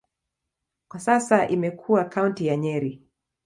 Kwa 0.87 0.99
sasa 0.99 1.47
imekuwa 1.47 2.05
kaunti 2.05 2.47
ya 2.47 2.57
Nyeri. 2.57 3.01